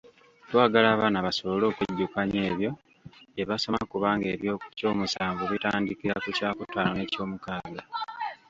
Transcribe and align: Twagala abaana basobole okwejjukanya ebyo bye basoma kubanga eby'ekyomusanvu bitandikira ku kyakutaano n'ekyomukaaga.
Twagala 0.49 0.87
abaana 0.95 1.25
basobole 1.27 1.63
okwejjukanya 1.67 2.39
ebyo 2.51 2.71
bye 3.33 3.43
basoma 3.49 3.79
kubanga 3.91 4.25
eby'ekyomusanvu 4.33 5.43
bitandikira 5.51 6.15
ku 6.23 6.29
kyakutaano 6.37 6.91
n'ekyomukaaga. 6.95 7.81